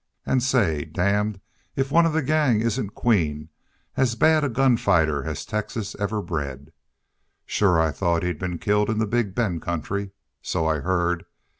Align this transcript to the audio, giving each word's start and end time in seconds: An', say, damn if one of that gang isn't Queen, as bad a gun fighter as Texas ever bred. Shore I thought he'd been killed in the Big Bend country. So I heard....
An', 0.25 0.39
say, 0.39 0.83
damn 0.85 1.39
if 1.75 1.91
one 1.91 2.07
of 2.07 2.13
that 2.13 2.23
gang 2.23 2.59
isn't 2.59 2.95
Queen, 2.95 3.49
as 3.95 4.15
bad 4.15 4.43
a 4.43 4.49
gun 4.49 4.75
fighter 4.75 5.23
as 5.25 5.45
Texas 5.45 5.95
ever 5.99 6.23
bred. 6.23 6.73
Shore 7.45 7.79
I 7.79 7.91
thought 7.91 8.23
he'd 8.23 8.39
been 8.39 8.57
killed 8.57 8.89
in 8.89 8.97
the 8.97 9.05
Big 9.05 9.35
Bend 9.35 9.61
country. 9.61 10.09
So 10.41 10.65
I 10.65 10.79
heard.... 10.79 11.25